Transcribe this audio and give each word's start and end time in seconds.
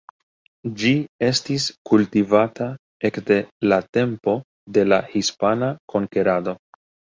Ĝi 0.77 0.93
estis 1.27 1.67
kultivata 1.89 2.71
ekde 3.11 3.39
la 3.73 3.79
tempo 3.99 4.37
de 4.79 4.89
la 4.91 5.03
hispana 5.15 5.71
konkerado. 5.97 6.61